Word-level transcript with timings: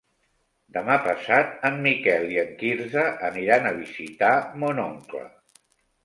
Demà 0.75 0.93
passat 1.07 1.51
en 1.69 1.75
Miquel 1.83 2.25
i 2.35 2.39
en 2.43 2.49
Quirze 2.61 3.03
aniran 3.27 3.67
a 3.67 3.75
visitar 3.81 4.31
mon 4.63 4.81
oncle. 4.85 5.23